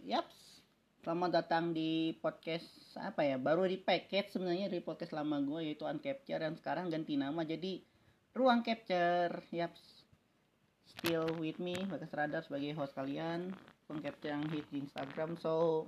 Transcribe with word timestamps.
Yaps. 0.00 0.64
Selamat 1.04 1.44
datang 1.44 1.76
di 1.76 2.16
podcast 2.24 2.96
apa 2.96 3.20
ya? 3.20 3.36
Baru 3.36 3.68
di 3.68 3.76
package 3.76 4.32
sebenarnya 4.32 4.72
dari 4.72 4.80
podcast 4.80 5.12
lama 5.12 5.36
gue 5.44 5.68
yaitu 5.68 5.84
Uncapture 5.84 6.40
yang 6.40 6.56
sekarang 6.56 6.88
ganti 6.88 7.20
nama 7.20 7.44
jadi 7.44 7.84
Ruang 8.32 8.64
Capture. 8.64 9.44
Yaps. 9.52 10.08
Still 10.88 11.36
with 11.36 11.60
me, 11.60 11.76
Bagas 11.84 12.14
Radar 12.16 12.40
sebagai 12.40 12.72
host 12.72 12.96
kalian. 12.96 13.52
Capture 13.92 14.32
yang 14.32 14.48
hit 14.48 14.64
di 14.72 14.80
Instagram. 14.80 15.36
So 15.36 15.84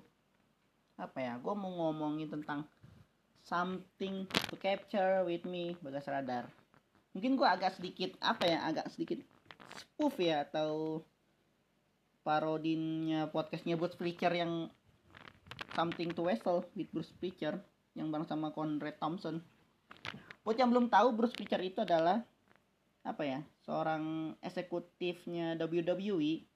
apa 1.00 1.24
ya? 1.24 1.40
Gue 1.40 1.56
mau 1.56 1.72
ngomongin 1.88 2.28
tentang 2.28 2.68
something 3.48 4.28
to 4.52 4.60
capture 4.60 5.24
with 5.24 5.48
me, 5.48 5.72
Bagas 5.80 6.04
Radar. 6.04 6.52
Mungkin 7.16 7.40
gue 7.40 7.48
agak 7.48 7.80
sedikit 7.80 8.12
apa 8.20 8.44
ya? 8.44 8.68
Agak 8.68 8.92
sedikit 8.92 9.24
spoof 9.78 10.20
ya 10.20 10.44
atau 10.44 11.00
parodinya 12.24 13.28
podcastnya 13.28 13.76
Bruce 13.76 14.00
Fletcher 14.00 14.32
yang 14.32 14.72
Something 15.76 16.16
to 16.16 16.24
Wrestle 16.24 16.64
with 16.72 16.88
Bruce 16.88 17.12
Fletcher 17.20 17.60
yang 17.92 18.08
bareng 18.08 18.24
sama 18.24 18.50
Conrad 18.50 18.96
Thompson. 18.96 19.44
Buat 20.40 20.56
yang 20.56 20.72
belum 20.72 20.88
tahu 20.88 21.12
Bruce 21.12 21.36
Fletcher 21.36 21.60
itu 21.60 21.84
adalah 21.84 22.24
apa 23.04 23.22
ya 23.22 23.44
seorang 23.68 24.34
eksekutifnya 24.40 25.60
WWE. 25.60 26.48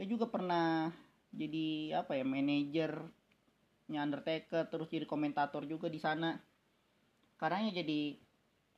Dia 0.00 0.06
juga 0.08 0.32
pernah 0.32 0.88
jadi 1.28 2.00
apa 2.00 2.16
ya 2.16 2.24
manajernya 2.24 4.00
Undertaker 4.00 4.64
terus 4.72 4.88
jadi 4.88 5.04
komentator 5.04 5.68
juga 5.68 5.92
di 5.92 6.00
sana. 6.00 6.40
Karena 7.36 7.68
jadi 7.68 8.16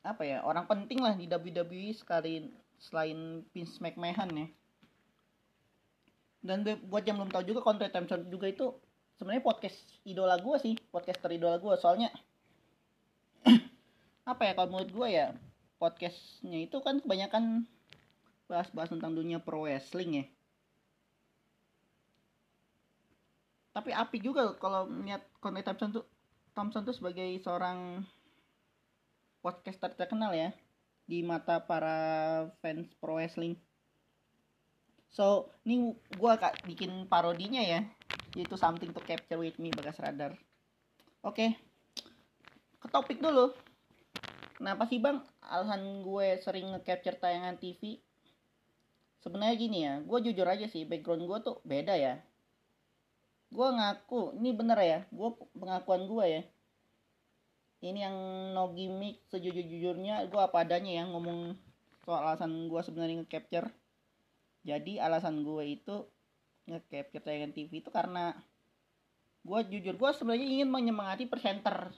apa 0.02 0.26
ya 0.26 0.42
orang 0.42 0.66
penting 0.66 0.98
lah 0.98 1.14
di 1.14 1.30
WWE 1.30 1.94
sekali 1.94 2.50
selain 2.82 3.46
Vince 3.54 3.78
McMahon 3.78 4.30
ya 4.34 4.48
dan 6.42 6.62
buat 6.86 7.02
yang 7.02 7.18
belum 7.18 7.34
tahu 7.34 7.44
juga 7.44 7.60
Content 7.66 7.90
Thompson 7.90 8.26
juga 8.30 8.46
itu 8.46 8.66
sebenarnya 9.18 9.42
podcast 9.42 9.78
idola 10.06 10.38
gue 10.38 10.56
sih 10.62 10.74
podcaster 10.94 11.30
idola 11.34 11.58
gue 11.58 11.74
soalnya 11.74 12.14
apa 14.30 14.42
ya 14.46 14.52
kalau 14.54 14.68
menurut 14.70 14.90
gue 14.94 15.08
ya 15.10 15.26
podcastnya 15.78 16.58
itu 16.66 16.78
kan 16.82 16.98
kebanyakan 16.98 17.66
bahas-bahas 18.50 18.90
tentang 18.90 19.14
dunia 19.14 19.38
pro 19.38 19.62
wrestling 19.68 20.24
ya. 20.24 20.26
Tapi 23.76 23.94
api 23.94 24.18
juga 24.18 24.58
kalau 24.58 24.90
melihat 24.90 25.22
Content 25.38 25.62
Thompson 25.62 25.90
tuh 25.94 26.04
Thompson 26.56 26.82
tuh 26.82 26.96
sebagai 26.96 27.30
seorang 27.38 28.02
podcaster 29.38 29.94
terkenal 29.94 30.34
ya 30.34 30.50
di 31.06 31.22
mata 31.22 31.62
para 31.62 31.96
fans 32.58 32.90
pro 32.98 33.22
wrestling 33.22 33.54
So, 35.08 35.48
ini 35.64 35.96
gue 35.96 36.32
kak 36.36 36.68
bikin 36.68 37.08
parodinya 37.08 37.64
ya. 37.64 37.80
Yaitu 38.36 38.60
something 38.60 38.92
to 38.92 39.00
capture 39.00 39.40
with 39.40 39.56
me 39.56 39.72
Bagas 39.72 39.98
Radar. 39.98 40.36
Oke. 41.24 41.34
Okay. 41.34 41.50
Ke 42.78 42.86
topik 42.92 43.18
dulu. 43.18 43.50
Kenapa 44.58 44.90
sih 44.90 44.98
bang 44.98 45.22
alasan 45.38 46.02
gue 46.02 46.34
sering 46.42 46.74
nge-capture 46.74 47.14
tayangan 47.14 47.62
TV? 47.62 48.02
Sebenarnya 49.22 49.54
gini 49.54 49.78
ya, 49.86 50.02
gue 50.02 50.18
jujur 50.30 50.46
aja 50.46 50.66
sih, 50.66 50.82
background 50.82 51.30
gue 51.30 51.38
tuh 51.46 51.56
beda 51.62 51.94
ya. 51.94 52.18
Gue 53.54 53.68
ngaku, 53.70 54.34
ini 54.34 54.50
bener 54.54 54.78
ya, 54.82 54.98
gue 55.14 55.30
pengakuan 55.54 56.10
gue 56.10 56.24
ya. 56.26 56.42
Ini 57.86 58.10
yang 58.10 58.16
no 58.50 58.74
gimmick, 58.74 59.22
sejujur-jujurnya 59.30 60.26
gue 60.26 60.40
apa 60.42 60.66
adanya 60.66 61.02
ya 61.02 61.04
ngomong 61.06 61.54
soal 62.02 62.26
alasan 62.26 62.66
gue 62.66 62.80
sebenarnya 62.82 63.22
nge-capture 63.22 63.70
jadi 64.68 65.00
alasan 65.00 65.40
gue 65.40 65.64
itu 65.80 66.04
nge-capture 66.68 67.24
tayangan 67.24 67.56
TV 67.56 67.80
itu 67.80 67.88
karena 67.88 68.36
gue 69.40 69.60
jujur 69.72 69.96
gue 69.96 70.10
sebenarnya 70.12 70.44
ingin 70.44 70.68
menyemangati 70.68 71.24
presenter 71.24 71.88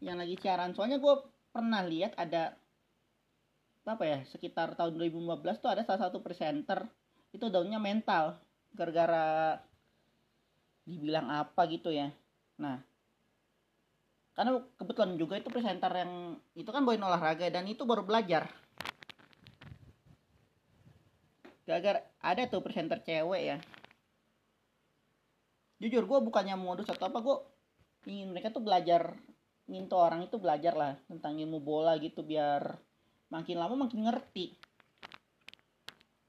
yang 0.00 0.16
lagi 0.16 0.40
siaran. 0.40 0.72
Soalnya 0.72 0.96
gue 0.96 1.14
pernah 1.52 1.84
lihat 1.84 2.16
ada 2.16 2.56
apa 3.86 4.02
ya 4.02 4.18
sekitar 4.26 4.74
tahun 4.74 4.96
2015 4.98 5.62
tuh 5.62 5.70
ada 5.70 5.84
salah 5.84 6.08
satu 6.08 6.18
presenter 6.24 6.88
itu 7.30 7.46
daunnya 7.52 7.78
mental 7.78 8.40
gara-gara 8.72 9.60
dibilang 10.88 11.28
apa 11.28 11.68
gitu 11.68 11.92
ya. 11.92 12.08
Nah 12.56 12.80
karena 14.32 14.60
kebetulan 14.80 15.16
juga 15.20 15.34
itu 15.36 15.48
presenter 15.52 15.92
yang 15.92 16.36
itu 16.56 16.68
kan 16.68 16.84
boy 16.84 16.96
olahraga 16.96 17.48
dan 17.52 17.68
itu 17.68 17.84
baru 17.84 18.04
belajar 18.04 18.48
gara-gara 21.66 22.00
ada 22.22 22.46
tuh 22.46 22.62
presenter 22.62 23.02
cewek 23.02 23.42
ya. 23.42 23.58
Jujur 25.82 26.08
gue 26.08 26.18
bukannya 26.24 26.56
modus 26.56 26.88
atau 26.88 27.10
apa 27.10 27.18
gue 27.20 27.36
ingin 28.08 28.32
mereka 28.32 28.54
tuh 28.54 28.62
belajar 28.62 29.18
ingin 29.66 29.90
tuh 29.90 29.98
orang 29.98 30.22
itu 30.22 30.38
belajar 30.38 30.78
lah 30.78 30.94
tentang 31.10 31.42
ilmu 31.42 31.58
bola 31.58 31.98
gitu 31.98 32.22
biar 32.22 32.78
makin 33.28 33.58
lama 33.58 33.74
makin 33.74 34.06
ngerti. 34.06 34.54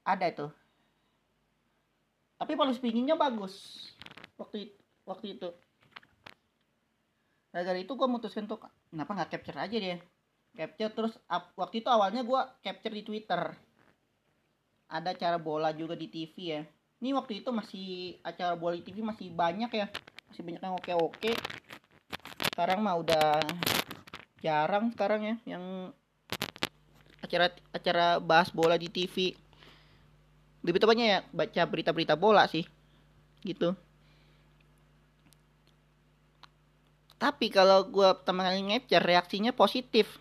Ada 0.04 0.26
itu 0.28 0.46
tapi 2.38 2.54
paling 2.54 2.70
speakingnya 2.70 3.18
bagus 3.18 3.82
waktu 4.38 4.70
itu, 4.70 4.78
waktu 5.02 5.26
itu. 5.34 5.48
Gara-gara 7.50 7.78
itu 7.82 7.92
gue 7.98 8.06
mutuskan 8.06 8.46
tuh 8.46 8.62
kenapa 8.94 9.10
nggak 9.18 9.30
capture 9.34 9.58
aja 9.58 9.74
deh 9.74 9.98
capture 10.58 10.90
terus 10.90 11.14
waktu 11.54 11.84
itu 11.84 11.88
awalnya 11.92 12.26
gue 12.26 12.40
capture 12.66 12.90
di 12.90 13.06
twitter 13.06 13.54
ada 14.88 15.12
acara 15.12 15.36
bola 15.36 15.70
juga 15.76 15.94
di 15.94 16.08
TV 16.08 16.34
ya. 16.36 16.62
Ini 16.98 17.14
waktu 17.14 17.44
itu 17.44 17.52
masih 17.54 18.18
acara 18.24 18.58
bola 18.58 18.74
di 18.74 18.82
TV 18.82 19.04
masih 19.04 19.30
banyak 19.30 19.70
ya. 19.70 19.86
Masih 20.32 20.42
banyak 20.42 20.60
yang 20.64 20.74
oke 20.74 20.92
oke 20.96 21.32
sekarang 22.58 22.82
mah 22.82 22.98
udah 22.98 23.38
jarang 24.42 24.90
sekarang 24.90 25.22
ya 25.22 25.34
yang 25.46 25.94
acara 27.22 27.54
acara 27.70 28.18
bahas 28.18 28.50
bola 28.50 28.74
di 28.74 28.90
TV 28.90 29.30
lebih 30.66 30.82
tepatnya 30.82 31.06
ya 31.06 31.18
baca 31.30 31.62
berita-berita 31.70 32.18
bola 32.18 32.50
sih 32.50 32.66
gitu. 33.46 33.78
Tapi 37.14 37.46
kalau 37.50 37.86
gue 37.86 38.10
pertama 38.18 38.42
kali 38.42 38.74
ngecek 38.74 39.06
reaksinya 39.06 39.54
positif 39.54 40.18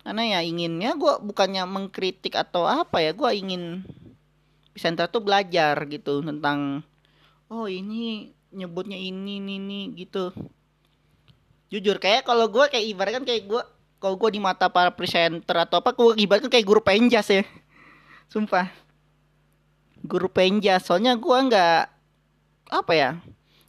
karena 0.00 0.38
ya 0.38 0.40
inginnya 0.40 0.96
gue 0.96 1.14
bukannya 1.20 1.64
mengkritik 1.68 2.32
atau 2.32 2.64
apa 2.64 3.04
ya 3.04 3.12
gue 3.12 3.30
ingin 3.36 3.84
presenter 4.72 5.12
tuh 5.12 5.20
belajar 5.20 5.76
gitu 5.92 6.24
tentang 6.24 6.80
oh 7.52 7.68
ini 7.68 8.32
nyebutnya 8.50 8.96
ini 8.96 9.38
ini, 9.38 9.60
ini 9.60 9.80
gitu. 9.94 10.32
Jujur 11.70 12.02
kayak 12.02 12.26
kalau 12.26 12.50
gue 12.50 12.64
kayak 12.66 12.86
ibaratkan 12.96 13.22
kayak 13.22 13.46
gue 13.46 13.62
kalau 14.00 14.16
gue 14.16 14.30
di 14.32 14.40
mata 14.40 14.72
para 14.72 14.90
presenter 14.90 15.54
atau 15.68 15.84
apa 15.84 15.92
gue 15.92 16.16
ibaratkan 16.18 16.50
kayak 16.50 16.66
guru 16.66 16.80
penjas 16.80 17.28
ya. 17.30 17.44
Sumpah. 18.32 18.72
Guru 20.00 20.32
penjas 20.32 20.88
soalnya 20.88 21.14
gue 21.14 21.38
nggak 21.50 21.80
apa 22.70 22.92
ya 22.94 23.10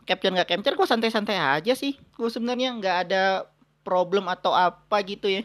capture 0.06 0.34
nggak 0.34 0.50
capture 0.50 0.76
gue 0.80 0.88
santai-santai 0.88 1.38
aja 1.38 1.76
sih. 1.76 2.00
Gue 2.16 2.32
sebenarnya 2.32 2.72
nggak 2.80 2.98
ada 3.10 3.52
problem 3.84 4.32
atau 4.32 4.56
apa 4.56 5.02
gitu 5.04 5.28
ya 5.28 5.44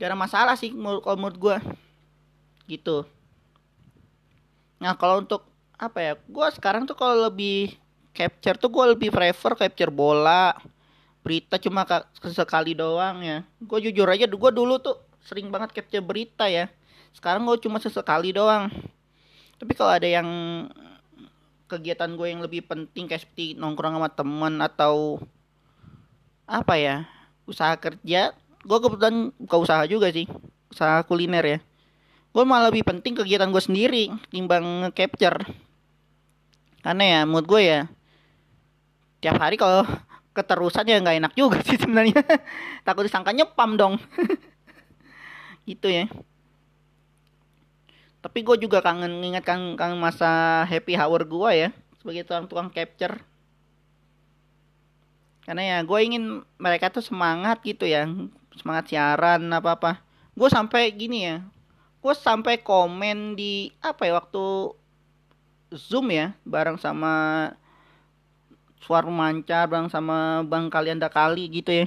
gak 0.00 0.16
masalah 0.16 0.56
sih 0.56 0.72
kalau 0.72 1.18
menurut 1.20 1.36
gue 1.36 1.56
gitu. 2.72 3.04
Nah 4.80 4.96
kalau 4.96 5.20
untuk 5.20 5.44
apa 5.76 5.98
ya 6.00 6.12
gue 6.16 6.46
sekarang 6.56 6.88
tuh 6.88 6.96
kalau 6.96 7.28
lebih 7.28 7.76
capture 8.16 8.56
tuh 8.56 8.72
gue 8.72 8.84
lebih 8.96 9.12
prefer 9.12 9.52
capture 9.56 9.92
bola 9.92 10.56
berita 11.20 11.60
cuma 11.60 11.84
sekali 12.16 12.72
doang 12.72 13.20
ya. 13.20 13.44
Gue 13.60 13.84
jujur 13.84 14.08
aja 14.08 14.24
gue 14.24 14.50
dulu 14.56 14.80
tuh 14.80 14.96
sering 15.20 15.52
banget 15.52 15.76
capture 15.76 16.00
berita 16.00 16.48
ya. 16.48 16.72
Sekarang 17.12 17.44
gue 17.44 17.60
cuma 17.60 17.76
sesekali 17.76 18.32
doang. 18.32 18.72
Tapi 19.60 19.72
kalau 19.76 19.92
ada 19.92 20.08
yang 20.08 20.28
kegiatan 21.68 22.16
gue 22.16 22.26
yang 22.26 22.40
lebih 22.40 22.64
penting 22.64 23.04
kayak 23.04 23.28
seperti 23.28 23.52
nongkrong 23.54 24.00
sama 24.00 24.08
temen 24.10 24.54
atau 24.64 25.20
apa 26.48 26.74
ya 26.80 27.06
usaha 27.46 27.76
kerja 27.78 28.34
gue 28.60 28.78
kebetulan 28.78 29.32
buka 29.40 29.56
usaha 29.56 29.82
juga 29.88 30.12
sih 30.12 30.28
usaha 30.70 31.02
kuliner 31.04 31.44
ya. 31.44 31.58
Gue 32.30 32.46
malah 32.46 32.70
lebih 32.70 32.86
penting 32.86 33.18
kegiatan 33.18 33.50
gue 33.50 33.62
sendiri 33.62 34.12
timbang 34.30 34.92
capture 34.94 35.42
karena 36.80 37.04
ya 37.04 37.20
mood 37.28 37.44
gue 37.44 37.60
ya 37.60 37.80
tiap 39.20 39.36
hari 39.36 39.60
kalau 39.60 39.84
keterusan 40.32 40.88
ya 40.88 40.96
nggak 41.02 41.16
enak 41.20 41.32
juga 41.36 41.58
sih 41.66 41.76
sebenarnya. 41.76 42.22
Takut 42.86 43.04
disangka 43.04 43.34
nyepam 43.34 43.76
dong. 43.76 43.94
Gitu 45.68 45.88
ya. 45.90 46.08
Tapi 48.20 48.44
gue 48.44 48.56
juga 48.60 48.84
kangen 48.84 49.20
ingat 49.24 49.44
kan 49.44 49.76
kangen 49.76 49.96
masa 49.96 50.62
happy 50.68 50.92
hour 50.96 51.24
gue 51.24 51.50
ya 51.56 51.68
sebagai 52.00 52.24
tukang 52.24 52.46
tukang 52.48 52.68
capture. 52.72 53.16
Karena 55.44 55.62
ya 55.66 55.78
gue 55.82 55.98
ingin 56.04 56.44
mereka 56.60 56.92
tuh 56.92 57.02
semangat 57.02 57.60
gitu 57.64 57.88
ya 57.88 58.06
semangat 58.60 58.92
siaran 58.92 59.48
apa 59.48 59.80
apa 59.80 59.92
gue 60.36 60.48
sampai 60.48 60.92
gini 60.94 61.26
ya. 61.26 61.44
Gue 62.00 62.16
sampai 62.16 62.64
komen 62.64 63.36
di 63.36 63.68
apa 63.84 64.08
ya 64.08 64.16
waktu 64.16 64.72
zoom 65.68 66.08
ya 66.08 66.32
bareng 66.48 66.80
sama 66.80 67.12
suara 68.80 69.06
mancar 69.12 69.68
bareng 69.68 69.92
sama 69.92 70.40
bang 70.48 70.72
kalian 70.72 70.96
kali 70.96 71.44
gitu 71.52 71.84
ya. 71.84 71.86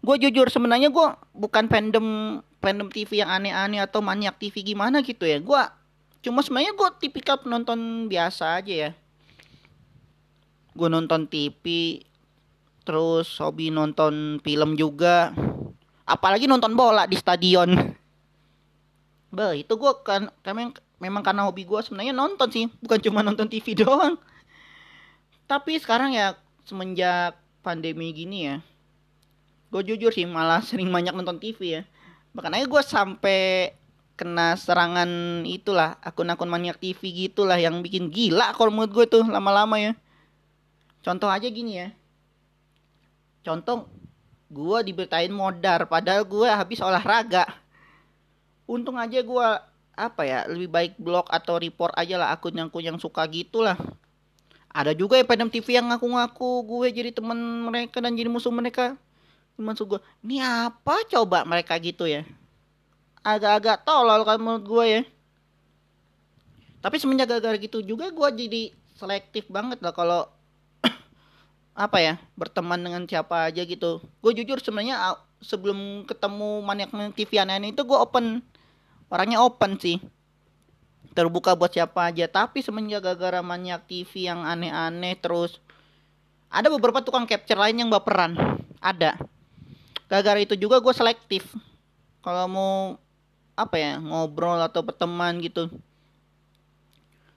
Gue 0.00 0.16
jujur 0.16 0.46
sebenarnya 0.46 0.88
gue 0.94 1.06
bukan 1.34 1.66
fandom 1.66 2.40
fandom 2.62 2.88
TV 2.88 3.24
yang 3.24 3.34
aneh-aneh 3.34 3.82
atau 3.82 3.98
maniak 3.98 4.38
TV 4.38 4.62
gimana 4.62 5.02
gitu 5.02 5.26
ya. 5.26 5.42
Gue 5.42 5.60
cuma 6.22 6.46
sebenarnya 6.46 6.72
gue 6.78 6.88
tipikal 7.02 7.42
penonton 7.42 8.06
biasa 8.06 8.62
aja 8.62 8.74
ya. 8.88 8.90
Gue 10.78 10.86
nonton 10.86 11.26
TV 11.26 11.98
terus 12.86 13.36
hobi 13.42 13.74
nonton 13.74 14.38
film 14.40 14.78
juga 14.78 15.34
apalagi 16.10 16.50
nonton 16.50 16.74
bola 16.74 17.06
di 17.06 17.14
stadion. 17.14 17.70
Be, 19.30 19.62
itu 19.62 19.72
gue 19.78 19.92
kan 20.02 20.26
memang 20.42 20.74
memang 20.98 21.22
karena 21.22 21.46
hobi 21.46 21.62
gue 21.62 21.80
sebenarnya 21.86 22.10
nonton 22.10 22.50
sih. 22.50 22.66
Bukan 22.82 22.98
cuma 22.98 23.22
nonton 23.22 23.46
TV 23.46 23.72
doang. 23.86 24.18
Tapi 25.46 25.78
sekarang 25.78 26.18
ya 26.18 26.34
semenjak 26.66 27.38
pandemi 27.62 28.10
gini 28.10 28.50
ya 28.50 28.56
gue 29.70 29.82
jujur 29.86 30.10
sih 30.10 30.26
malah 30.26 30.60
sering 30.68 30.90
banyak 30.90 31.14
nonton 31.14 31.38
TV 31.38 31.80
ya. 31.80 31.82
Makanya 32.34 32.66
gue 32.66 32.82
sampai 32.82 33.74
kena 34.14 34.52
serangan 34.52 35.42
itulah 35.48 35.96
akun-akun 36.04 36.50
maniak 36.50 36.76
TV 36.76 37.26
gitulah 37.26 37.56
yang 37.56 37.80
bikin 37.80 38.12
gila 38.12 38.52
kalau 38.52 38.68
menurut 38.68 38.92
gue 38.92 39.06
tuh 39.08 39.24
lama-lama 39.24 39.80
ya. 39.80 39.92
Contoh 41.00 41.32
aja 41.32 41.48
gini 41.48 41.80
ya. 41.80 41.88
Contoh 43.40 43.88
gue 44.50 44.78
diberitain 44.82 45.30
modar 45.30 45.86
padahal 45.86 46.26
gue 46.26 46.48
habis 46.50 46.82
olahraga. 46.82 47.46
Untung 48.66 48.98
aja 48.98 49.22
gue 49.22 49.48
apa 49.94 50.22
ya 50.26 50.44
lebih 50.50 50.68
baik 50.68 50.92
blog 50.98 51.30
atau 51.30 51.56
report 51.56 51.94
aja 51.94 52.18
lah 52.18 52.34
akun 52.34 52.56
yang 52.56 52.70
yang 52.80 52.96
suka 52.96 53.26
gitulah 53.28 53.76
ada 54.70 54.94
juga 54.94 55.18
ya 55.18 55.26
Padam 55.26 55.50
TV 55.50 55.82
yang 55.82 55.90
ngaku-ngaku 55.90 56.62
gue 56.62 56.86
jadi 56.94 57.10
teman 57.10 57.38
mereka 57.66 57.98
dan 57.98 58.14
jadi 58.14 58.30
musuh 58.30 58.54
mereka. 58.54 58.94
Maksud 59.58 59.84
gue 59.90 60.00
ini 60.22 60.38
apa 60.40 61.02
coba 61.10 61.42
mereka 61.42 61.74
gitu 61.82 62.06
ya? 62.06 62.22
Agak-agak 63.20 63.82
tolol 63.82 64.22
kalau 64.22 64.38
menurut 64.38 64.64
gue 64.64 64.84
ya. 64.86 65.02
Tapi 66.80 66.96
semenjak 67.02 67.28
gara-gara 67.28 67.58
gitu 67.58 67.82
juga 67.82 68.08
gue 68.14 68.28
jadi 68.46 68.62
selektif 68.94 69.50
banget 69.50 69.82
lah 69.82 69.90
kalau 69.92 70.30
apa 71.74 71.98
ya 72.02 72.14
berteman 72.34 72.80
dengan 72.82 73.02
siapa 73.06 73.48
aja 73.48 73.62
gitu. 73.62 74.02
Gue 74.20 74.32
jujur 74.34 74.58
sebenarnya 74.60 75.16
sebelum 75.40 76.04
ketemu 76.04 76.60
maniak 76.60 76.92
TV 77.16 77.40
aneh 77.40 77.72
itu 77.72 77.82
gue 77.86 77.98
open. 77.98 78.44
Orangnya 79.10 79.42
open 79.42 79.78
sih. 79.80 79.98
Terbuka 81.16 81.58
buat 81.58 81.74
siapa 81.74 82.10
aja. 82.12 82.30
Tapi 82.30 82.62
semenjak 82.62 83.02
gara-gara 83.02 83.42
maniak 83.42 83.86
TV 83.88 84.30
yang 84.30 84.46
aneh-aneh 84.46 85.18
terus 85.18 85.58
ada 86.50 86.66
beberapa 86.66 87.02
tukang 87.02 87.26
capture 87.26 87.58
lain 87.58 87.86
yang 87.86 87.90
baperan. 87.90 88.34
Ada. 88.82 89.18
Gara-gara 90.10 90.38
itu 90.42 90.58
juga 90.58 90.82
gue 90.82 90.94
selektif. 90.94 91.46
Kalau 92.20 92.46
mau 92.50 92.74
apa 93.54 93.76
ya 93.76 94.00
ngobrol 94.00 94.58
atau 94.58 94.82
berteman 94.82 95.38
gitu. 95.40 95.70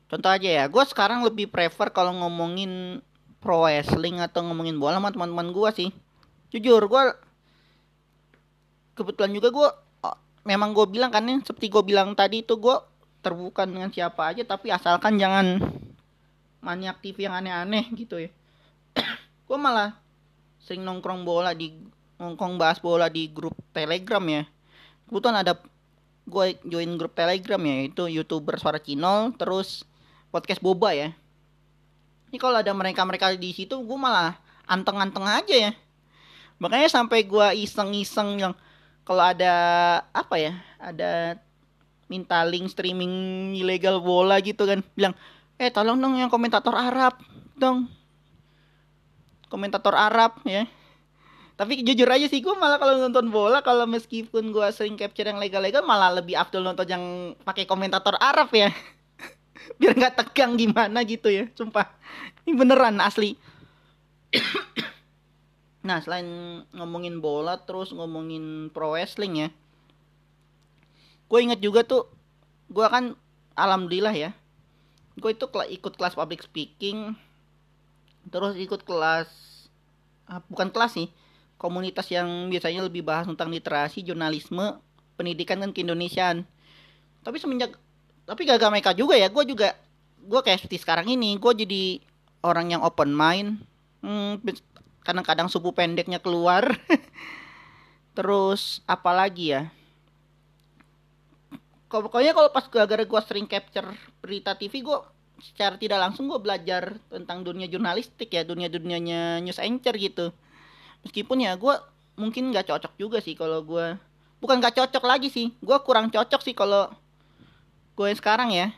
Contoh 0.09 0.29
aja 0.29 0.49
ya 0.49 0.63
gue 0.69 0.83
sekarang 0.85 1.25
lebih 1.25 1.49
prefer 1.49 1.89
kalau 1.89 2.13
ngomongin 2.13 3.01
pro 3.43 3.67
wrestling 3.67 4.23
atau 4.23 4.39
ngomongin 4.47 4.79
bola 4.79 5.03
sama 5.03 5.11
teman-teman 5.11 5.51
gue 5.51 5.69
sih. 5.75 5.89
Jujur 6.55 6.79
gue 6.87 7.03
kebetulan 8.95 9.35
juga 9.35 9.49
gue 9.51 9.69
oh, 10.07 10.17
memang 10.47 10.71
gue 10.71 10.85
bilang 10.87 11.11
kan 11.11 11.27
seperti 11.43 11.67
gue 11.67 11.83
bilang 11.83 12.15
tadi 12.15 12.47
itu 12.47 12.55
gue 12.55 12.75
terbuka 13.19 13.67
dengan 13.67 13.91
siapa 13.91 14.31
aja 14.31 14.47
tapi 14.47 14.71
asalkan 14.71 15.19
jangan 15.19 15.59
maniak 16.63 17.03
TV 17.03 17.27
yang 17.27 17.35
aneh-aneh 17.35 17.91
gitu 17.91 18.23
ya. 18.23 18.31
Gue 19.47 19.59
malah 19.59 19.99
sering 20.63 20.87
nongkrong 20.87 21.27
bola 21.27 21.51
di 21.51 21.75
nongkrong 22.15 22.55
bahas 22.55 22.79
bola 22.79 23.11
di 23.11 23.27
grup 23.27 23.51
telegram 23.75 24.23
ya. 24.23 24.47
Kebetulan 25.11 25.43
ada 25.43 25.59
gue 26.23 26.45
join 26.63 26.95
grup 26.95 27.11
telegram 27.11 27.59
ya 27.59 27.77
itu 27.83 28.03
youtuber 28.07 28.55
suara 28.55 28.79
Cinol 28.79 29.35
terus 29.35 29.83
podcast 30.31 30.63
boba 30.63 30.95
ya 30.95 31.11
ini 32.33 32.41
kalau 32.41 32.57
ada 32.57 32.73
mereka-mereka 32.73 33.37
di 33.37 33.53
situ 33.53 33.77
gue 33.77 33.93
malah 33.93 34.33
anteng-anteng 34.65 35.21
aja 35.21 35.69
ya. 35.69 35.71
Makanya 36.57 36.89
sampai 36.89 37.29
gue 37.29 37.47
iseng-iseng 37.61 38.41
yang 38.41 38.53
kalau 39.05 39.21
ada 39.21 39.53
apa 40.09 40.41
ya 40.41 40.57
ada 40.81 41.37
minta 42.09 42.41
link 42.41 42.73
streaming 42.73 43.53
ilegal 43.53 44.01
bola 44.01 44.41
gitu 44.41 44.65
kan 44.65 44.81
bilang 44.97 45.13
eh 45.61 45.69
tolong 45.69 46.01
dong 46.01 46.17
yang 46.17 46.33
komentator 46.33 46.73
Arab 46.73 47.21
dong. 47.53 47.85
Komentator 49.45 49.93
Arab 49.93 50.41
ya. 50.49 50.65
Tapi 51.53 51.85
jujur 51.85 52.09
aja 52.09 52.25
sih 52.25 52.41
gue 52.41 52.55
malah 52.57 52.81
kalau 52.81 52.97
nonton 52.97 53.29
bola 53.29 53.61
kalau 53.61 53.85
meskipun 53.85 54.49
gue 54.49 54.67
sering 54.73 54.97
capture 54.97 55.29
yang 55.29 55.37
legal-legal 55.37 55.85
malah 55.85 56.09
lebih 56.09 56.33
afdol 56.33 56.65
nonton 56.65 56.89
yang 56.89 57.03
pakai 57.45 57.69
komentator 57.69 58.17
Arab 58.17 58.49
ya 58.57 58.73
biar 59.79 59.93
nggak 59.97 60.15
tegang 60.19 60.57
gimana 60.57 61.03
gitu 61.05 61.29
ya 61.29 61.49
sumpah. 61.53 61.91
Ini 62.45 62.53
beneran 62.57 62.99
asli. 63.01 63.35
Nah 65.83 65.99
selain 65.99 66.23
ngomongin 66.71 67.19
bola 67.19 67.59
terus 67.59 67.91
ngomongin 67.91 68.71
pro 68.71 68.95
wrestling 68.95 69.35
ya. 69.35 69.49
Gue 71.27 71.43
inget 71.43 71.59
juga 71.59 71.83
tuh 71.83 72.07
gue 72.71 72.87
kan 72.87 73.19
alhamdulillah 73.53 74.15
ya 74.15 74.31
gue 75.13 75.29
itu 75.29 75.45
ikut 75.45 75.93
kelas 75.93 76.17
public 76.17 76.41
speaking 76.41 77.13
terus 78.33 78.57
ikut 78.57 78.81
kelas 78.81 79.29
ah, 80.25 80.41
bukan 80.49 80.73
kelas 80.73 80.97
sih 80.97 81.07
komunitas 81.61 82.09
yang 82.09 82.49
biasanya 82.49 82.81
lebih 82.81 83.05
bahas 83.05 83.29
tentang 83.29 83.53
literasi 83.53 84.01
jurnalisme 84.01 84.81
pendidikan 85.13 85.61
dan 85.61 85.69
keindonesiaan 85.69 86.49
tapi 87.21 87.37
semenjak 87.37 87.77
tapi 88.23 88.47
gak 88.47 88.63
mereka 88.71 88.91
juga 88.95 89.19
ya. 89.19 89.27
Gue 89.27 89.43
juga 89.43 89.75
gue 90.23 90.39
kayak 90.39 90.63
seperti 90.63 90.79
sekarang 90.79 91.07
ini. 91.11 91.35
Gue 91.35 91.51
jadi 91.51 91.99
orang 92.43 92.71
yang 92.75 92.81
open 92.83 93.11
mind. 93.11 93.59
Hmm, 94.03 94.39
kadang-kadang 95.03 95.51
subuh 95.51 95.75
pendeknya 95.75 96.19
keluar. 96.19 96.63
Terus 98.17 98.79
apalagi 98.87 99.55
ya? 99.55 99.61
Pokoknya 101.91 102.33
kalau 102.33 102.49
pas 102.49 102.65
gara-gara 102.65 103.05
gue 103.05 103.21
sering 103.21 103.45
capture 103.45 103.85
berita 104.17 104.57
TV 104.57 104.81
gue 104.81 104.97
secara 105.43 105.77
tidak 105.77 106.01
langsung 106.01 106.25
gue 106.25 106.39
belajar 106.41 106.97
tentang 107.11 107.45
dunia 107.45 107.67
jurnalistik 107.69 108.31
ya. 108.33 108.47
Dunia 108.47 108.71
dunianya 108.71 109.43
news 109.43 109.59
anchor 109.59 109.93
gitu. 109.99 110.31
Meskipun 111.03 111.43
ya 111.43 111.53
gue 111.59 111.75
mungkin 112.15 112.49
nggak 112.53 112.69
cocok 112.69 112.93
juga 112.95 113.17
sih 113.19 113.33
kalau 113.33 113.65
gue 113.65 113.97
bukan 114.39 114.57
nggak 114.63 114.79
cocok 114.79 115.03
lagi 115.03 115.29
sih. 115.29 115.51
Gue 115.59 115.77
kurang 115.83 116.09
cocok 116.09 116.41
sih 116.41 116.55
kalau 116.55 116.89
gue 117.93 118.09
sekarang 118.17 118.49
ya 118.53 118.73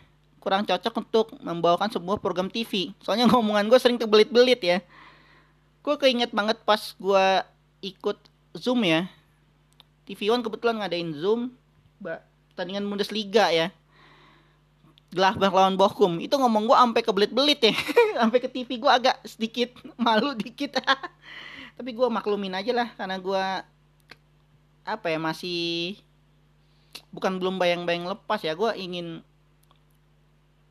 kurang 0.45 0.61
cocok 0.61 0.93
untuk 1.01 1.27
membawakan 1.41 1.89
sebuah 1.89 2.21
program 2.21 2.53
TV. 2.53 2.93
Soalnya 3.01 3.25
ngomongan 3.25 3.65
gue 3.65 3.79
sering 3.81 3.97
terbelit-belit 3.97 4.61
ya. 4.61 4.77
Gue 5.81 5.97
keinget 5.97 6.29
banget 6.29 6.61
pas 6.61 6.93
gue 7.01 7.25
ikut 7.81 8.21
Zoom 8.53 8.85
ya. 8.85 9.09
TV 10.05 10.29
One 10.29 10.45
kebetulan 10.45 10.77
ngadain 10.77 11.09
Zoom 11.17 11.49
pertandingan 12.53 12.85
Bundesliga 12.85 13.49
ya. 13.49 13.73
Gladbach 15.09 15.49
lawan 15.49 15.81
Bochum. 15.81 16.21
Itu 16.21 16.37
ngomong 16.37 16.69
gue 16.69 16.77
sampai 16.77 17.01
kebelit-belit 17.01 17.65
ya. 17.65 17.73
sampai 18.21 18.37
ke 18.37 18.45
TV 18.45 18.77
gue 18.77 18.91
agak 18.91 19.17
sedikit 19.25 19.73
malu 19.97 20.37
dikit. 20.37 20.77
Tapi 21.77 21.89
gue 21.89 22.05
maklumin 22.05 22.53
aja 22.53 22.69
lah 22.69 22.93
karena 22.93 23.17
gue 23.17 23.43
apa 24.85 25.07
ya 25.09 25.17
masih 25.17 25.97
bukan 27.15 27.39
belum 27.39 27.55
bayang-bayang 27.55 28.03
lepas 28.11 28.43
ya. 28.43 28.51
Gue 28.51 28.75
ingin 28.75 29.23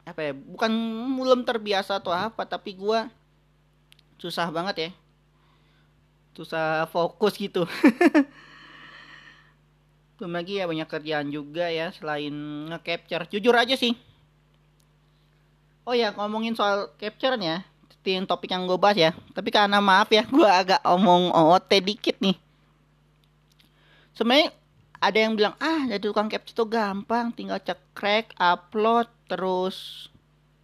apa 0.05 0.21
ya 0.21 0.33
bukan 0.37 0.69
belum 1.17 1.49
terbiasa 1.49 1.97
atau 1.97 2.13
apa 2.13 2.45
tapi 2.45 2.77
gue 2.77 3.09
susah 4.21 4.53
banget 4.53 4.77
ya. 4.77 4.91
Susah 6.37 6.85
fokus 6.93 7.41
gitu. 7.41 7.65
Belum 10.15 10.31
lagi 10.31 10.63
ya 10.63 10.71
banyak 10.71 10.87
kerjaan 10.87 11.27
juga 11.35 11.67
ya 11.71 11.91
selain 11.91 12.31
nge-capture. 12.71 13.27
Jujur 13.35 13.55
aja 13.55 13.75
sih. 13.75 13.99
Oh 15.85 15.95
ya 15.95 16.15
ngomongin 16.15 16.55
soal 16.55 16.91
capture 17.03 17.35
ya 17.39 17.67
yang 18.05 18.29
topik 18.29 18.53
yang 18.53 18.69
gue 18.69 18.77
bahas 18.77 18.99
ya. 19.01 19.11
Tapi 19.33 19.49
karena 19.49 19.81
maaf 19.81 20.13
ya 20.13 20.29
gue 20.29 20.45
agak 20.45 20.81
omong 20.85 21.33
OOT 21.33 21.71
dikit 21.81 22.17
nih. 22.21 22.37
Sebenarnya 24.13 24.53
ada 25.05 25.19
yang 25.21 25.37
bilang 25.37 25.53
ah 25.61 25.85
jadi 25.85 26.01
tukang 26.01 26.33
capture 26.33 26.57
itu 26.57 26.65
gampang 26.65 27.29
tinggal 27.37 27.61
cekrek 27.61 28.33
upload 28.41 29.07
terus 29.29 30.09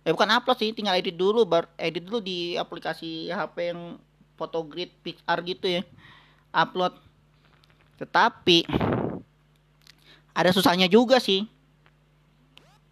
eh 0.00 0.16
bukan 0.16 0.32
upload 0.32 0.56
sih 0.56 0.73
tinggal 0.73 0.97
edit 0.97 1.12
dulu 1.12 1.44
bar 1.44 1.68
edit 1.76 2.09
dulu 2.09 2.25
di 2.25 2.56
aplikasi 2.56 3.28
HP 3.28 3.76
yang 3.76 4.00
photogrid 4.40 4.88
pixar 5.04 5.44
gitu 5.44 5.68
ya 5.68 5.85
upload. 6.54 6.94
Tetapi 8.00 8.66
ada 10.32 10.50
susahnya 10.50 10.88
juga 10.88 11.20
sih. 11.20 11.47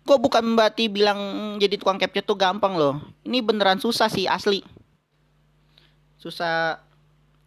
Gue 0.04 0.16
bukan 0.16 0.56
berarti 0.56 0.88
bilang 0.88 1.20
jadi 1.60 1.76
tukang 1.76 2.00
capture 2.00 2.24
tuh 2.24 2.36
gampang 2.36 2.76
loh? 2.76 3.00
Ini 3.24 3.44
beneran 3.44 3.80
susah 3.80 4.08
sih 4.08 4.24
asli. 4.24 4.64
Susah 6.16 6.80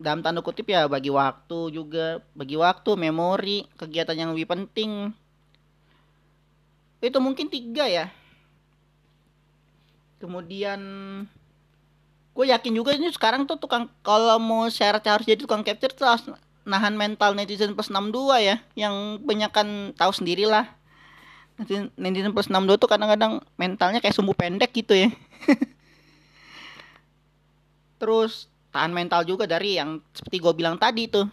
dalam 0.01 0.25
tanda 0.25 0.41
kutip 0.41 0.65
ya 0.67 0.89
bagi 0.89 1.13
waktu 1.13 1.69
juga 1.69 2.19
bagi 2.33 2.57
waktu 2.57 2.89
memori 2.97 3.69
kegiatan 3.77 4.17
yang 4.17 4.29
lebih 4.33 4.49
penting. 4.49 5.13
Itu 7.01 7.21
mungkin 7.21 7.47
tiga 7.47 7.85
ya. 7.85 8.09
Kemudian 10.17 10.81
gue 12.31 12.45
yakin 12.49 12.73
juga 12.73 12.97
ini 12.97 13.13
sekarang 13.13 13.45
tuh 13.45 13.57
tukang 13.61 13.89
kalau 14.01 14.37
mau 14.41 14.65
syarat 14.69 15.05
harus 15.05 15.25
jadi 15.25 15.41
tukang 15.41 15.61
capture 15.61 15.93
tuh 15.93 16.05
harus 16.09 16.25
nahan 16.61 16.93
mental 16.93 17.33
netizen 17.33 17.73
plus 17.73 17.89
62 17.89 18.37
ya 18.41 18.55
yang 18.77 19.21
banyak 19.21 19.49
kan 19.53 19.67
tahu 19.97 20.11
sendirilah. 20.13 20.65
Netizen 21.97 22.33
plus 22.33 22.49
62 22.49 22.81
tuh 22.81 22.89
kadang-kadang 22.89 23.41
mentalnya 23.57 24.01
kayak 24.01 24.17
sumbu 24.17 24.33
pendek 24.33 24.73
gitu 24.73 24.97
ya. 24.97 25.09
Terus 28.01 28.49
tahan 28.71 28.95
mental 28.95 29.27
juga 29.27 29.43
dari 29.45 29.77
yang 29.77 29.99
seperti 30.15 30.39
gue 30.39 30.53
bilang 30.55 30.79
tadi 30.79 31.11
tuh. 31.11 31.27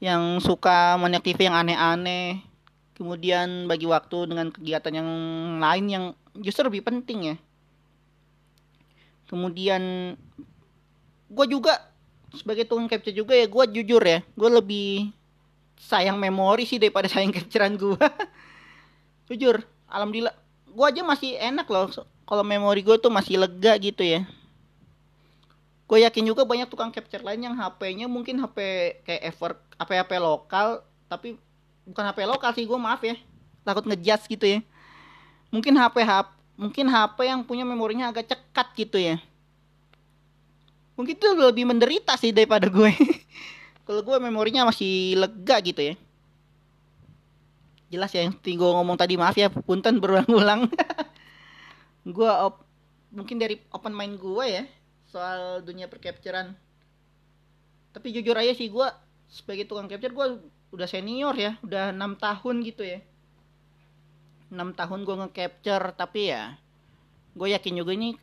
Yang 0.00 0.44
suka 0.44 0.96
monitor 1.00 1.24
TV 1.24 1.48
yang 1.48 1.56
aneh-aneh. 1.56 2.40
Kemudian 2.96 3.68
bagi 3.68 3.84
waktu 3.84 4.28
dengan 4.28 4.48
kegiatan 4.48 4.92
yang 4.92 5.08
lain 5.60 5.84
yang 5.86 6.04
justru 6.40 6.68
lebih 6.68 6.84
penting 6.84 7.32
ya. 7.32 7.36
Kemudian 9.28 10.16
gue 11.28 11.46
juga 11.48 11.76
sebagai 12.32 12.68
tukang 12.68 12.88
capture 12.88 13.16
juga 13.16 13.32
ya 13.32 13.48
gue 13.48 13.64
jujur 13.80 13.98
ya 14.04 14.20
gue 14.22 14.50
lebih 14.52 15.10
sayang 15.80 16.20
memori 16.20 16.68
sih 16.68 16.76
daripada 16.76 17.08
sayang 17.12 17.32
capturean 17.32 17.74
gue 17.76 17.96
jujur 19.28 19.60
alhamdulillah. 19.88 20.36
Gue 20.76 20.84
aja 20.92 21.00
masih 21.00 21.40
enak 21.40 21.68
loh 21.68 21.88
kalau 22.28 22.44
memori 22.44 22.84
gue 22.84 22.96
tuh 23.00 23.12
masih 23.12 23.40
lega 23.40 23.76
gitu 23.80 24.04
ya 24.04 24.24
gue 25.86 25.98
yakin 26.02 26.24
juga 26.26 26.42
banyak 26.42 26.66
tukang 26.66 26.90
capture 26.90 27.22
lain 27.22 27.46
yang 27.46 27.54
HP-nya 27.54 28.10
mungkin 28.10 28.42
HP 28.42 28.58
kayak 29.06 29.22
ever 29.30 29.54
HP 29.78 29.90
HP 30.02 30.12
lokal 30.18 30.82
tapi 31.06 31.38
bukan 31.86 32.04
HP 32.10 32.18
lokal 32.26 32.50
sih 32.58 32.66
gue 32.66 32.78
maaf 32.78 32.98
ya. 33.06 33.14
Takut 33.62 33.86
ngejudge 33.86 34.26
gitu 34.26 34.46
ya. 34.46 34.58
Mungkin 35.54 35.78
HP 35.78 36.02
HP 36.02 36.28
mungkin 36.56 36.88
HP 36.90 37.18
yang 37.28 37.40
punya 37.46 37.62
memorinya 37.62 38.10
agak 38.10 38.34
cekat 38.34 38.68
gitu 38.74 38.98
ya. 38.98 39.16
Mungkin 40.98 41.14
itu 41.14 41.28
lebih 41.38 41.68
menderita 41.68 42.18
sih 42.18 42.34
daripada 42.34 42.66
gue 42.66 42.90
kalau 43.86 44.02
gue 44.02 44.16
memorinya 44.18 44.66
masih 44.66 45.14
lega 45.14 45.56
gitu 45.62 45.94
ya. 45.94 45.94
Jelas 47.86 48.10
ya 48.10 48.26
yang 48.26 48.34
gue 48.42 48.70
ngomong 48.74 48.98
tadi 48.98 49.14
maaf 49.14 49.38
ya 49.38 49.46
punten 49.46 50.02
berulang-ulang. 50.02 50.66
Gue 52.06 52.26
op 52.26 52.62
mungkin 53.10 53.38
dari 53.38 53.58
open 53.74 53.90
mind 53.90 54.14
gue 54.18 54.46
ya 54.46 54.62
soal 55.10 55.62
dunia 55.62 55.86
percapturean. 55.86 56.54
Tapi 57.94 58.12
jujur 58.12 58.36
aja 58.36 58.52
sih 58.52 58.68
gue 58.68 58.88
sebagai 59.26 59.66
tukang 59.66 59.88
capture 59.90 60.12
gue 60.12 60.26
udah 60.74 60.88
senior 60.90 61.34
ya 61.34 61.56
udah 61.64 61.94
enam 61.94 62.14
tahun 62.18 62.62
gitu 62.66 62.84
ya. 62.84 63.00
Enam 64.52 64.76
tahun 64.76 65.02
gue 65.02 65.16
nge-capture 65.26 65.96
tapi 65.96 66.30
ya 66.30 66.54
gue 67.36 67.48
yakin 67.52 67.82
juga 67.82 67.92
ini 67.92 68.16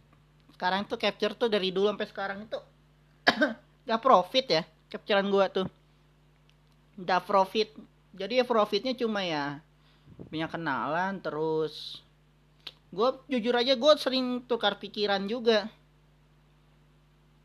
sekarang 0.54 0.86
tuh 0.88 0.98
capture 1.02 1.34
tuh 1.36 1.50
dari 1.52 1.74
dulu 1.74 1.92
sampai 1.92 2.08
sekarang 2.08 2.38
itu 2.46 2.60
gak 3.90 4.02
profit 4.02 4.46
ya 4.48 4.64
capturean 4.94 5.34
gua 5.34 5.50
tuh. 5.50 5.66
Gak 7.02 7.26
profit. 7.26 7.74
Jadi 8.14 8.38
ya 8.38 8.46
profitnya 8.46 8.94
cuma 8.94 9.26
ya 9.26 9.58
punya 10.30 10.46
kenalan 10.46 11.18
terus. 11.18 12.06
Gue 12.94 13.18
jujur 13.26 13.58
aja 13.58 13.74
gue 13.74 13.94
sering 13.98 14.46
tukar 14.46 14.78
pikiran 14.78 15.26
juga 15.26 15.66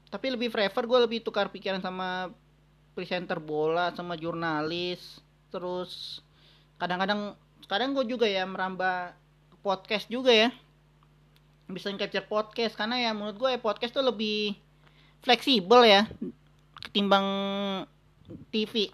tapi 0.09 0.33
lebih 0.33 0.49
prefer 0.49 0.85
gue 0.89 0.99
lebih 1.05 1.19
tukar 1.21 1.53
pikiran 1.53 1.81
sama 1.81 2.33
presenter 2.97 3.39
bola 3.39 3.93
sama 3.95 4.17
jurnalis. 4.19 5.21
Terus 5.53 6.25
kadang-kadang 6.81 7.37
kadang 7.69 7.93
gue 7.93 8.05
juga 8.09 8.25
ya 8.25 8.49
merambah 8.49 9.13
podcast 9.61 10.09
juga 10.09 10.33
ya. 10.33 10.49
Bisa 11.69 11.93
capture 11.95 12.25
podcast 12.25 12.75
karena 12.75 12.97
ya 12.99 13.11
menurut 13.13 13.37
gue 13.37 13.51
ya 13.55 13.61
podcast 13.61 13.93
tuh 13.93 14.05
lebih 14.05 14.57
fleksibel 15.21 15.85
ya 15.85 16.09
ketimbang 16.89 17.27
TV. 18.49 18.89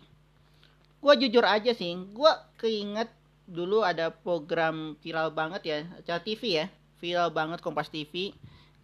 Gue 1.05 1.15
jujur 1.21 1.45
aja 1.45 1.71
sih, 1.77 1.93
gue 1.95 2.33
keinget 2.57 3.13
dulu 3.45 3.85
ada 3.85 4.09
program 4.09 4.97
viral 5.05 5.37
banget 5.37 5.63
ya, 5.69 5.79
acara 6.01 6.21
TV 6.25 6.65
ya, 6.65 6.67
viral 6.97 7.29
banget 7.29 7.61
Kompas 7.61 7.93
TV, 7.93 8.33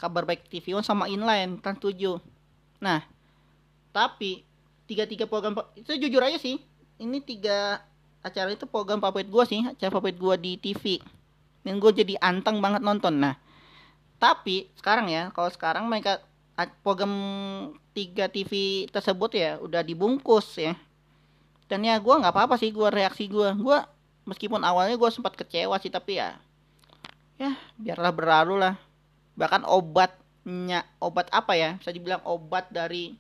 kabar 0.01 0.25
baik 0.25 0.49
TV 0.49 0.73
One 0.73 0.87
sama 0.87 1.07
Inline 1.13 1.61
kan 1.61 1.77
7. 1.77 1.93
Nah, 2.81 3.05
tapi 3.93 4.49
tiga-tiga 4.89 5.29
program 5.29 5.61
itu 5.77 5.93
jujur 6.01 6.25
aja 6.25 6.41
sih, 6.41 6.57
ini 6.97 7.21
tiga 7.21 7.85
acara 8.25 8.49
itu 8.51 8.65
program 8.65 8.99
favorit 9.05 9.29
gue 9.29 9.45
sih, 9.45 9.61
acara 9.69 9.93
favorit 9.93 10.17
gue 10.17 10.35
di 10.41 10.53
TV. 10.57 10.99
Dan 11.61 11.77
gue 11.77 11.93
jadi 11.93 12.17
anteng 12.25 12.65
banget 12.65 12.81
nonton. 12.81 13.21
Nah, 13.21 13.37
tapi 14.17 14.73
sekarang 14.81 15.13
ya 15.13 15.29
kalau 15.37 15.53
sekarang 15.53 15.85
mereka 15.85 16.25
program 16.85 17.13
tiga 17.97 18.29
TV 18.29 18.85
tersebut 18.93 19.33
ya 19.33 19.57
udah 19.61 19.81
dibungkus 19.81 20.61
ya 20.61 20.77
dan 21.71 21.81
ya 21.87 21.97
gue 21.97 22.11
nggak 22.11 22.35
apa-apa 22.35 22.61
sih 22.61 22.69
gue 22.69 22.89
reaksi 22.93 23.31
gue 23.31 23.49
gue 23.57 23.79
meskipun 24.29 24.61
awalnya 24.61 24.99
gue 25.01 25.11
sempat 25.15 25.39
kecewa 25.39 25.79
sih 25.81 25.89
tapi 25.89 26.21
ya 26.21 26.37
ya 27.41 27.57
biarlah 27.81 28.13
berlalu 28.13 28.61
lah 28.61 28.75
bahkan 29.41 29.65
obatnya 29.65 30.85
obat 31.01 31.33
apa 31.33 31.57
ya 31.57 31.81
bisa 31.81 31.89
dibilang 31.97 32.21
obat 32.29 32.69
dari 32.69 33.17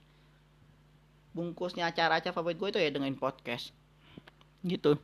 bungkusnya 1.32 1.88
acara-acara 1.88 2.36
favorit 2.36 2.60
gue 2.60 2.68
itu 2.76 2.80
ya 2.84 2.92
dengan 2.92 3.16
podcast 3.16 3.72
gitu 4.60 5.00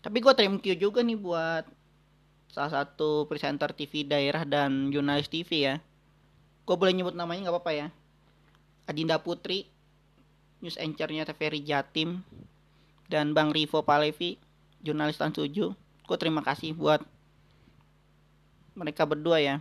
tapi 0.00 0.20
gue 0.24 0.32
thank 0.32 0.64
you 0.64 0.76
juga 0.76 1.04
nih 1.04 1.20
buat 1.20 1.68
salah 2.54 2.86
satu 2.86 3.26
presenter 3.26 3.74
TV 3.74 4.06
daerah 4.06 4.46
dan 4.46 4.94
jurnalis 4.94 5.26
TV 5.26 5.66
ya. 5.66 5.74
Gue 6.62 6.76
boleh 6.78 6.94
nyebut 6.94 7.16
namanya 7.18 7.50
nggak 7.50 7.56
apa-apa 7.58 7.72
ya. 7.74 7.86
Adinda 8.86 9.18
Putri, 9.18 9.66
news 10.62 10.78
anchornya 10.78 11.26
TVRI 11.26 11.66
Jatim, 11.66 12.22
dan 13.10 13.34
Bang 13.34 13.50
Rivo 13.50 13.82
Palevi, 13.82 14.38
jurnalis 14.86 15.18
Tan. 15.18 15.34
Gue 15.34 16.16
terima 16.20 16.46
kasih 16.46 16.78
buat 16.78 17.02
mereka 18.74 19.06
berdua 19.06 19.38
ya. 19.40 19.56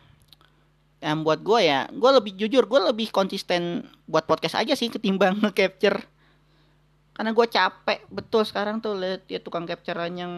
Yang 1.03 1.19
buat 1.25 1.39
gue 1.43 1.59
ya, 1.63 1.79
gue 1.91 2.11
lebih 2.15 2.33
jujur, 2.39 2.63
gue 2.65 2.79
lebih 2.91 3.07
konsisten 3.11 3.85
buat 4.07 4.23
podcast 4.27 4.59
aja 4.59 4.73
sih 4.73 4.89
ketimbang 4.89 5.39
nge-capture. 5.43 6.01
Karena 7.13 7.31
gue 7.31 7.47
capek 7.47 7.99
betul 8.09 8.41
sekarang 8.43 8.81
tuh 8.81 8.97
lihat 8.97 9.25
ya 9.29 9.37
tukang 9.37 9.69
capturean 9.69 10.13
yang 10.17 10.33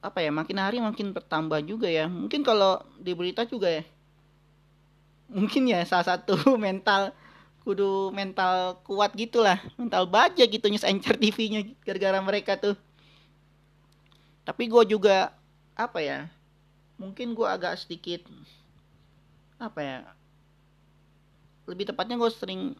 apa 0.00 0.24
ya 0.24 0.32
makin 0.32 0.56
hari 0.56 0.80
makin 0.80 1.12
bertambah 1.12 1.60
juga 1.60 1.84
ya 1.84 2.08
mungkin 2.08 2.40
kalau 2.40 2.80
di 2.96 3.12
berita 3.12 3.44
juga 3.44 3.68
ya 3.68 3.84
mungkin 5.28 5.68
ya 5.68 5.84
salah 5.84 6.16
satu 6.16 6.40
mental 6.56 7.12
kudu 7.60 8.08
mental 8.08 8.80
kuat 8.88 9.12
gitulah 9.12 9.60
mental 9.76 10.08
baja 10.08 10.40
gitu 10.48 10.66
news 10.72 10.88
anchor 10.88 11.20
TV-nya 11.20 11.68
gara-gara 11.84 12.16
mereka 12.24 12.56
tuh 12.56 12.72
tapi 14.48 14.72
gue 14.72 14.96
juga 14.96 15.36
apa 15.76 16.00
ya 16.00 16.18
mungkin 17.00 17.32
gue 17.32 17.48
agak 17.48 17.80
sedikit 17.80 18.28
apa 19.56 19.80
ya 19.80 19.98
lebih 21.64 21.88
tepatnya 21.88 22.20
gue 22.20 22.28
sering 22.28 22.76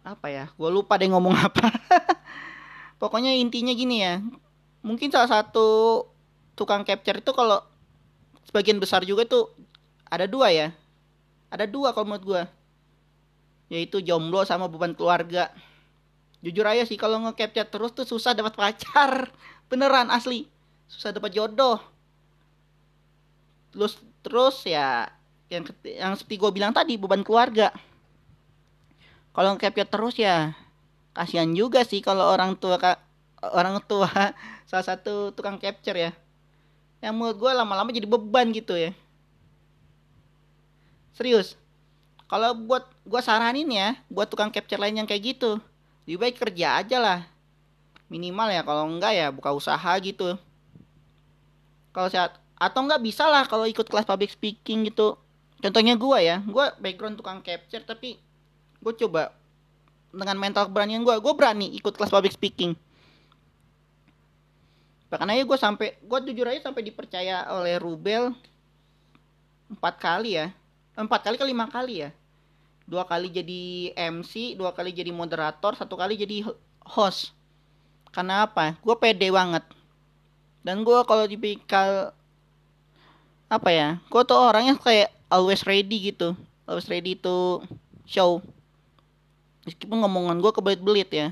apa 0.00 0.32
ya 0.32 0.44
gue 0.48 0.70
lupa 0.72 0.96
deh 0.96 1.10
ngomong 1.12 1.36
apa. 1.50 1.66
Pokoknya 2.96 3.36
intinya 3.36 3.76
gini 3.76 4.00
ya 4.00 4.24
mungkin 4.80 5.12
salah 5.12 5.28
satu 5.28 6.06
tukang 6.56 6.86
capture 6.86 7.20
itu 7.20 7.34
kalau 7.36 7.60
sebagian 8.48 8.80
besar 8.80 9.04
juga 9.04 9.28
tuh 9.28 9.52
ada 10.08 10.24
dua 10.24 10.48
ya. 10.54 10.68
Ada 11.52 11.68
dua 11.68 11.92
kalau 11.92 12.16
menurut 12.16 12.24
gue 12.24 12.42
yaitu 13.66 13.98
jomblo 13.98 14.46
sama 14.46 14.70
beban 14.70 14.94
keluarga. 14.94 15.50
Jujur 16.38 16.62
aja 16.62 16.86
sih 16.86 16.94
kalau 16.94 17.18
nge-capture 17.26 17.66
terus 17.66 17.90
tuh 17.92 18.06
susah 18.06 18.32
dapat 18.32 18.54
pacar. 18.54 19.34
Beneran 19.68 20.08
asli. 20.14 20.46
Susah 20.86 21.10
dapat 21.10 21.34
jodoh 21.34 21.95
terus 23.76 24.00
terus 24.24 24.64
ya 24.64 25.12
yang 25.52 25.68
yang 25.84 26.16
seperti 26.16 26.40
gue 26.40 26.50
bilang 26.56 26.72
tadi 26.72 26.96
beban 26.96 27.20
keluarga. 27.20 27.68
Kalau 29.36 29.52
nge-capture 29.52 29.84
terus 29.92 30.16
ya 30.16 30.56
kasihan 31.12 31.52
juga 31.52 31.84
sih 31.84 32.00
kalau 32.00 32.24
orang 32.32 32.56
tua 32.56 32.80
orang 33.52 33.76
tua 33.84 34.08
salah 34.68 34.86
satu 34.88 35.36
tukang 35.36 35.60
capture 35.60 36.00
ya. 36.00 36.10
Yang 37.04 37.12
menurut 37.12 37.36
gue 37.36 37.52
lama-lama 37.52 37.92
jadi 37.92 38.08
beban 38.08 38.48
gitu 38.56 38.72
ya. 38.72 38.96
Serius 41.12 41.60
kalau 42.26 42.56
buat 42.58 42.88
gue 43.06 43.20
saranin 43.22 43.70
ya 43.70 43.94
buat 44.10 44.26
tukang 44.26 44.50
capture 44.50 44.82
lain 44.82 44.98
yang 44.98 45.06
kayak 45.06 45.36
gitu 45.36 45.62
lebih 46.06 46.18
baik 46.22 46.36
kerja 46.38 46.78
aja 46.78 46.98
lah. 47.02 47.20
Minimal 48.06 48.54
ya 48.54 48.62
kalau 48.62 48.86
enggak 48.86 49.12
ya 49.18 49.26
buka 49.34 49.50
usaha 49.50 49.92
gitu. 49.98 50.38
Kalau 51.90 52.06
saat 52.06 52.38
atau 52.56 52.80
enggak 52.84 53.04
bisa 53.04 53.28
lah 53.28 53.44
kalau 53.44 53.68
ikut 53.68 53.84
kelas 53.84 54.08
public 54.08 54.32
speaking 54.32 54.88
gitu. 54.88 55.16
Contohnya 55.60 55.96
gue 55.96 56.18
ya 56.20 56.40
gue 56.44 56.66
background 56.80 57.16
tukang 57.20 57.40
capture 57.40 57.84
tapi 57.84 58.20
gue 58.80 58.92
coba 59.04 59.32
dengan 60.12 60.36
mental 60.36 60.68
keberanian 60.68 61.04
gue 61.04 61.16
gue 61.20 61.34
berani 61.36 61.72
ikut 61.76 61.92
kelas 61.96 62.12
public 62.12 62.32
speaking. 62.32 62.72
Bahkan 65.12 65.28
aja 65.32 65.42
gue 65.44 65.58
sampai 65.60 65.88
gue 66.00 66.18
jujur 66.32 66.46
aja 66.48 66.68
sampai 66.68 66.82
dipercaya 66.82 67.46
oleh 67.52 67.76
Rubel 67.76 68.32
empat 69.68 70.00
kali 70.00 70.40
ya. 70.40 70.52
Empat 70.96 71.28
kali 71.28 71.36
ke 71.36 71.44
lima 71.44 71.68
kali 71.68 72.08
ya. 72.08 72.10
Dua 72.88 73.04
kali 73.04 73.28
jadi 73.28 73.92
MC 73.96 74.56
dua 74.56 74.72
kali 74.72 74.96
jadi 74.96 75.12
moderator 75.12 75.76
satu 75.76 75.94
kali 75.98 76.16
jadi 76.16 76.48
host. 76.88 77.36
Karena 78.16 78.48
apa? 78.48 78.80
Gue 78.80 78.96
pede 78.96 79.28
banget. 79.28 79.62
Dan 80.64 80.82
gue 80.82 80.98
kalau 81.04 81.28
dipikal 81.28 82.16
apa 83.46 83.70
ya? 83.70 83.88
Gue 84.10 84.22
tuh 84.26 84.38
orangnya 84.38 84.74
kayak 84.78 85.10
always 85.30 85.62
ready 85.62 86.10
gitu. 86.10 86.34
Always 86.66 86.90
ready 86.90 87.14
to 87.18 87.62
show. 88.06 88.42
Meskipun 89.66 90.02
ngomongan 90.02 90.38
gue 90.42 90.52
kebelit-belit 90.54 91.10
ya. 91.10 91.28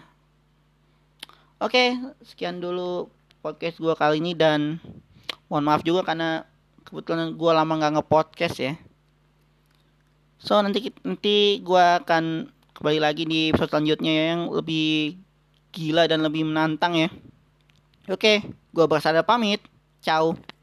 Oke 1.63 1.97
sekian 2.27 2.59
dulu 2.59 3.09
podcast 3.39 3.79
gue 3.79 3.95
kali 3.95 4.19
ini 4.19 4.35
dan 4.35 4.83
mohon 5.47 5.65
maaf 5.67 5.87
juga 5.87 6.03
karena 6.03 6.43
kebetulan 6.83 7.35
gue 7.35 7.51
lama 7.55 7.73
nggak 7.79 7.95
ngepodcast 7.99 8.59
ya. 8.59 8.75
So 10.39 10.59
nanti 10.61 10.91
nanti 11.07 11.63
gue 11.63 11.85
akan 12.05 12.51
kembali 12.75 12.99
lagi 13.01 13.23
di 13.25 13.55
episode 13.55 13.71
selanjutnya 13.71 14.35
yang 14.35 14.51
lebih 14.51 15.19
gila 15.71 16.11
dan 16.11 16.23
lebih 16.27 16.47
menantang 16.47 16.99
ya. 16.99 17.09
Oke 18.11 18.43
gue 18.75 18.87
bersada 18.91 19.23
pamit. 19.23 19.63
Ciao 20.05 20.54